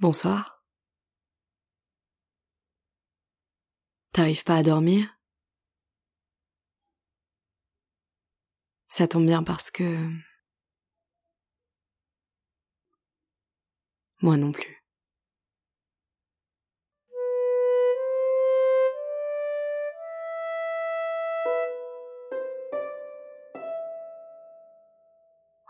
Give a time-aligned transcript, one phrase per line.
[0.00, 0.64] Bonsoir.
[4.12, 5.18] T'arrives pas à dormir?
[8.88, 10.08] Ça tombe bien parce que...
[14.22, 14.84] Moi non plus.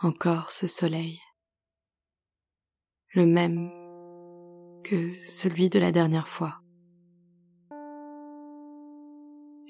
[0.00, 1.18] Encore ce soleil.
[3.14, 3.87] Le même
[4.82, 6.60] que celui de la dernière fois.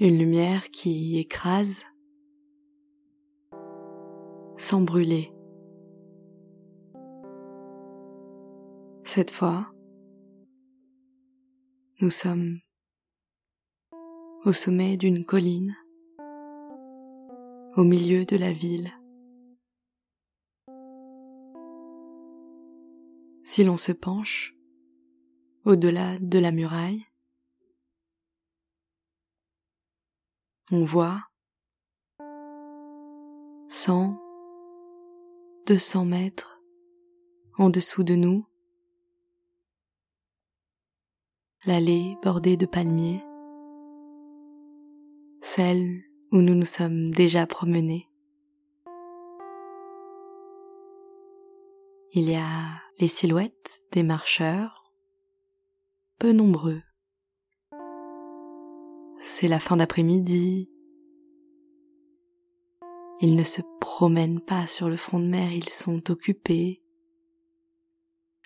[0.01, 1.85] Une lumière qui écrase
[4.57, 5.33] sans brûler.
[9.05, 9.73] Cette fois,
[12.01, 12.59] nous sommes
[14.45, 15.77] au sommet d'une colline,
[17.77, 18.91] au milieu de la ville.
[23.45, 24.58] Si l'on se penche
[25.65, 27.05] au-delà de la muraille,
[30.71, 31.23] on voit
[33.69, 34.21] cent
[35.67, 36.61] 200 mètres
[37.59, 38.47] en dessous de nous,
[41.67, 43.23] l'allée bordée de palmiers,
[45.43, 48.09] celle où nous nous sommes déjà promenés.
[52.13, 54.88] Il y a les silhouettes des marcheurs,
[56.19, 56.83] peu nombreux.
[59.21, 60.71] C'est la fin d'après-midi,
[63.21, 66.83] ils ne se promènent pas sur le front de mer, ils sont occupés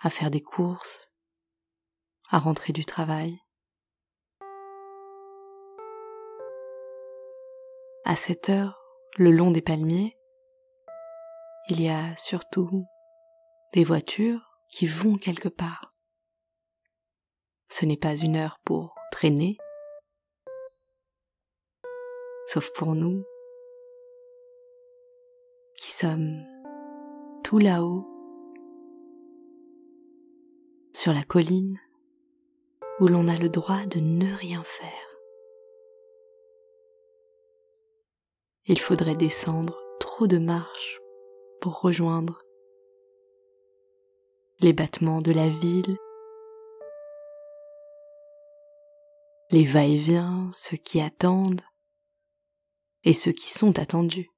[0.03, 1.14] à faire des courses,
[2.31, 3.39] à rentrer du travail.
[8.05, 8.79] À cette heure,
[9.17, 10.17] le long des palmiers,
[11.69, 12.84] il y a surtout
[13.73, 15.92] des voitures qui vont quelque part.
[17.72, 19.56] Ce n'est pas une heure pour traîner,
[22.46, 23.24] sauf pour nous
[25.77, 26.44] qui sommes
[27.42, 28.06] tout là-haut,
[30.92, 31.80] sur la colline,
[33.00, 35.16] où l'on a le droit de ne rien faire.
[38.66, 41.00] Il faudrait descendre trop de marches
[41.62, 42.42] pour rejoindre
[44.60, 45.96] les battements de la ville,
[49.52, 51.61] les va-et-vient, ceux qui attendent
[53.05, 54.30] et ceux qui sont attendus.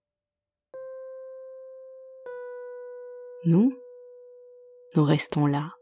[3.45, 3.79] Nous,
[4.97, 5.73] nous restons là.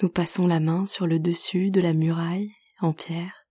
[0.00, 3.46] Nous passons la main sur le dessus de la muraille en pierre.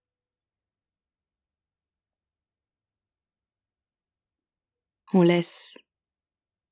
[5.13, 5.77] On laisse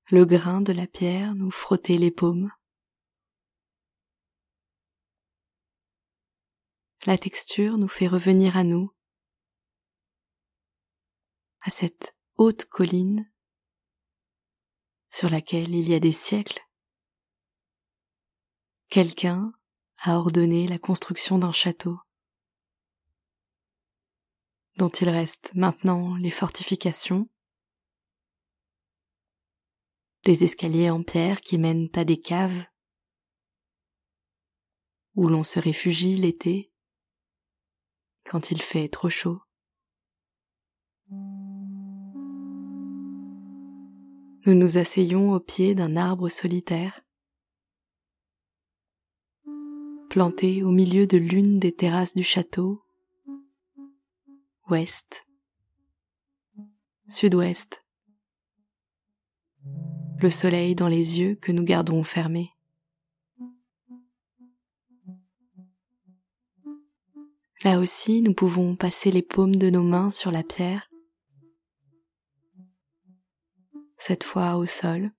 [0.09, 2.50] le grain de la pierre nous frotter les paumes.
[7.07, 8.94] La texture nous fait revenir à nous,
[11.62, 13.28] à cette haute colline
[15.09, 16.62] sur laquelle il y a des siècles,
[18.89, 19.51] quelqu'un
[19.97, 21.97] a ordonné la construction d'un château
[24.78, 27.28] dont il reste maintenant les fortifications,
[30.23, 32.63] des escaliers en pierre qui mènent à des caves
[35.16, 36.70] où l'on se réfugie l'été
[38.23, 39.41] quand il fait trop chaud.
[44.45, 47.01] nous nous asseyons au pied d'un arbre solitaire,
[50.09, 52.83] planté au milieu de l'une des terrasses du château,
[54.69, 55.27] ouest,
[57.07, 57.85] sud-ouest,
[60.19, 62.51] le soleil dans les yeux que nous gardons fermés.
[67.63, 70.91] Là aussi, nous pouvons passer les paumes de nos mains sur la pierre
[74.01, 75.12] cette fois au sol.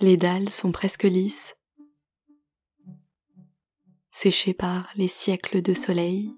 [0.00, 1.56] Les dalles sont presque lisses,
[4.10, 6.34] séchées par les siècles de soleil.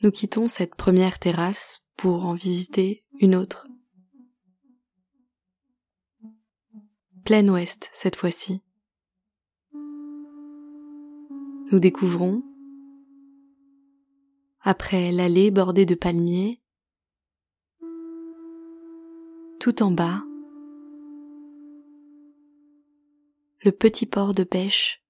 [0.00, 3.66] Nous quittons cette première terrasse pour en visiter une autre.
[7.24, 8.62] Pleine ouest cette fois-ci.
[11.70, 12.42] Nous découvrons
[14.60, 16.60] après l'allée bordée de palmiers,
[19.60, 20.24] tout en bas,
[23.64, 25.02] le petit port de pêche,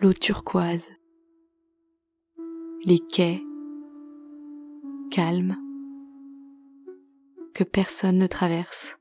[0.00, 0.88] l'eau turquoise,
[2.84, 3.42] les quais
[5.10, 5.63] calme
[7.54, 8.98] que personne ne traverse.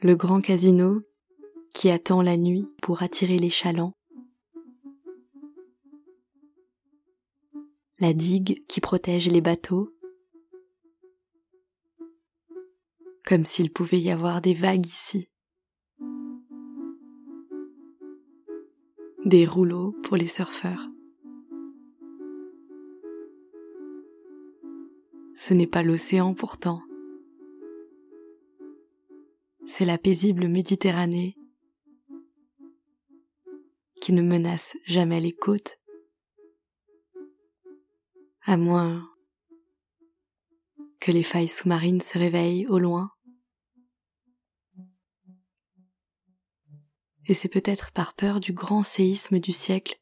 [0.00, 1.00] Le grand casino
[1.72, 3.94] qui attend la nuit pour attirer les chalands.
[7.98, 9.94] La digue qui protège les bateaux.
[13.24, 15.30] Comme s'il pouvait y avoir des vagues ici.
[19.24, 20.91] Des rouleaux pour les surfeurs.
[25.42, 26.84] Ce n'est pas l'océan pourtant.
[29.66, 31.36] C'est la paisible Méditerranée
[34.00, 35.80] qui ne menace jamais les côtes,
[38.42, 39.04] à moins
[41.00, 43.10] que les failles sous-marines se réveillent au loin.
[47.26, 50.00] Et c'est peut-être par peur du grand séisme du siècle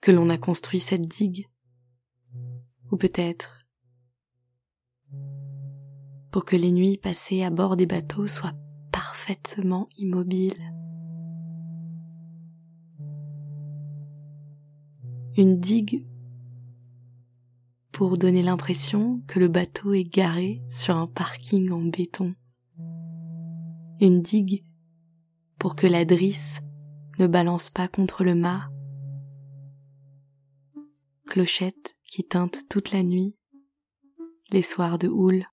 [0.00, 1.51] que l'on a construit cette digue
[2.92, 3.66] ou peut-être
[6.30, 8.54] pour que les nuits passées à bord des bateaux soient
[8.92, 10.72] parfaitement immobiles.
[15.36, 16.06] Une digue
[17.92, 22.34] pour donner l'impression que le bateau est garé sur un parking en béton.
[24.00, 24.64] Une digue
[25.58, 26.60] pour que la drisse
[27.18, 28.70] ne balance pas contre le mât.
[31.26, 33.38] Clochette qui teinte toute la nuit,
[34.50, 35.46] les soirs de houle.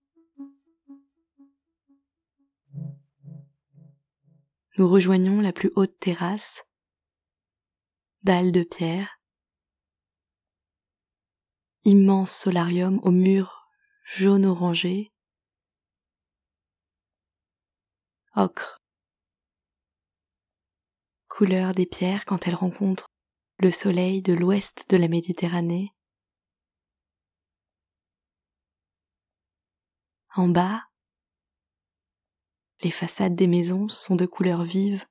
[4.77, 6.65] Nous rejoignons la plus haute terrasse,
[8.23, 9.21] dalles de pierre,
[11.85, 13.69] immense solarium aux murs
[14.03, 15.13] jaune orangé,
[18.35, 18.81] ocre,
[21.29, 23.07] couleur des pierres quand elles rencontrent
[23.59, 25.93] le soleil de l'ouest de la Méditerranée,
[30.35, 30.83] En bas,
[32.81, 35.05] les façades des maisons sont de couleurs vives.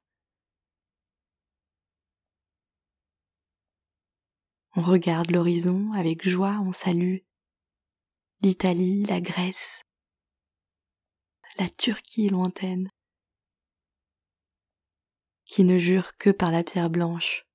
[4.76, 7.18] On regarde l'horizon avec joie, on salue
[8.40, 9.82] l'Italie, la Grèce,
[11.58, 12.88] la Turquie lointaine,
[15.44, 17.46] qui ne jure que par la pierre blanche.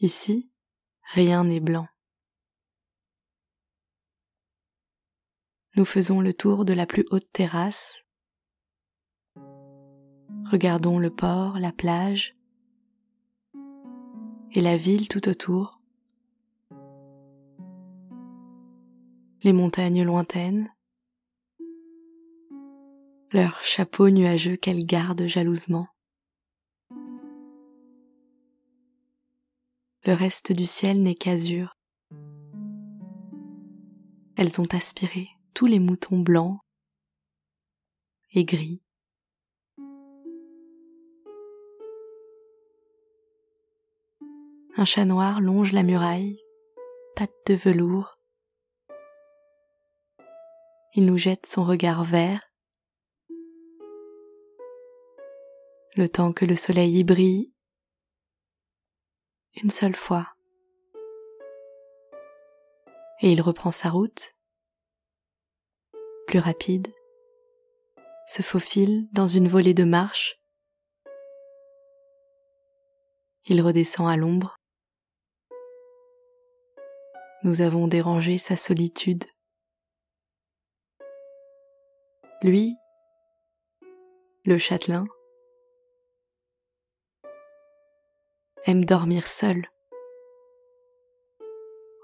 [0.00, 0.50] Ici,
[1.14, 1.88] rien n'est blanc.
[5.76, 7.96] Nous faisons le tour de la plus haute terrasse.
[10.50, 12.34] Regardons le port, la plage
[14.52, 15.82] et la ville tout autour.
[19.42, 20.72] Les montagnes lointaines,
[23.32, 25.88] leurs chapeaux nuageux qu'elles gardent jalousement.
[30.06, 31.74] Le reste du ciel n'est qu'azur.
[34.36, 36.60] Elles ont aspiré tous les moutons blancs
[38.34, 38.82] et gris.
[44.76, 46.38] Un chat noir longe la muraille,
[47.14, 48.18] patte de velours.
[50.92, 52.52] Il nous jette son regard vert.
[55.94, 57.54] Le temps que le soleil y brille
[59.62, 60.28] une seule fois.
[63.22, 64.35] Et il reprend sa route
[66.26, 66.92] plus rapide,
[68.26, 70.40] se faufile dans une volée de marche.
[73.44, 74.56] Il redescend à l'ombre.
[77.44, 79.24] Nous avons dérangé sa solitude.
[82.42, 82.74] Lui,
[84.44, 85.04] le châtelain,
[88.66, 89.68] aime dormir seul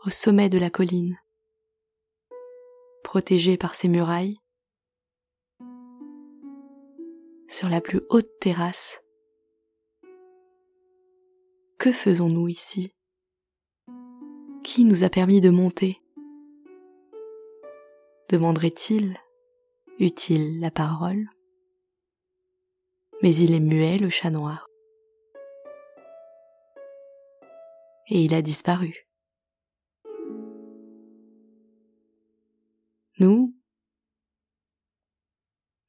[0.04, 1.18] au sommet de la colline
[3.12, 4.38] protégé par ses murailles,
[7.46, 9.02] sur la plus haute terrasse.
[11.78, 12.94] Que faisons-nous ici?
[14.64, 16.00] Qui nous a permis de monter?
[18.30, 19.18] Demanderait-il,
[20.00, 21.28] eut-il la parole?
[23.22, 24.66] Mais il est muet, le chat noir.
[28.08, 29.06] Et il a disparu.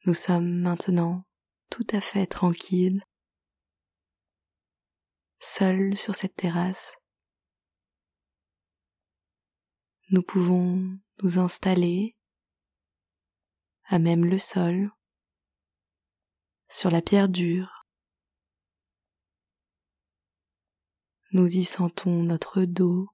[0.06, 1.24] Nous sommes maintenant
[1.70, 3.06] tout à fait tranquilles,
[5.40, 6.94] seuls sur cette terrasse.
[10.10, 12.18] Nous pouvons nous installer
[13.86, 14.92] à même le sol,
[16.68, 17.86] sur la pierre dure.
[21.32, 23.08] Nous y sentons notre dos,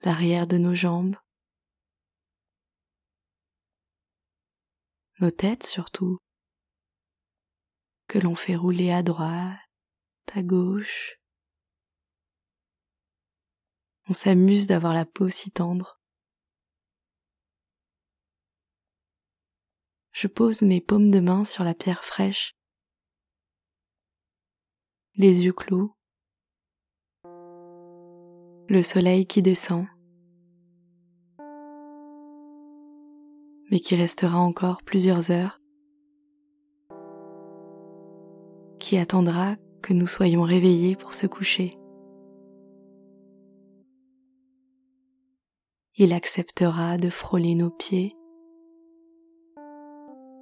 [0.00, 1.16] l'arrière de nos jambes,
[5.20, 6.18] nos têtes surtout,
[8.06, 9.58] que l'on fait rouler à droite,
[10.34, 11.18] à gauche.
[14.08, 16.00] On s'amuse d'avoir la peau si tendre.
[20.12, 22.54] Je pose mes paumes de main sur la pierre fraîche,
[25.14, 25.96] les yeux clos,
[28.68, 29.86] le soleil qui descend.
[33.70, 35.60] Mais qui restera encore plusieurs heures,
[38.78, 41.78] qui attendra que nous soyons réveillés pour se coucher.
[45.96, 48.16] Il acceptera de frôler nos pieds,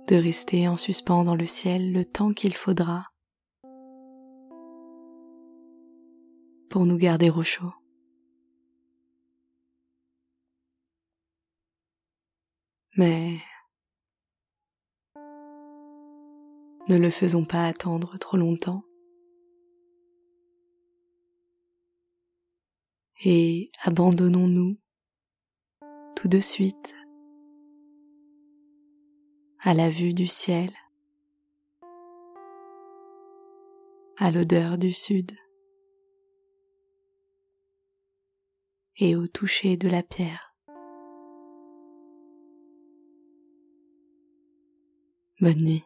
[0.08, 3.06] de rester en suspens dans le ciel le temps qu'il faudra
[6.68, 7.72] pour nous garder au chaud.
[12.96, 13.38] Mais
[16.88, 18.84] ne le faisons pas attendre trop longtemps.
[23.24, 24.78] Et abandonnons-nous
[26.14, 26.94] tout de suite
[29.60, 30.70] à la vue du ciel,
[34.18, 35.32] à l'odeur du sud
[38.98, 40.53] et au toucher de la pierre.
[45.44, 45.84] Bonne nuit.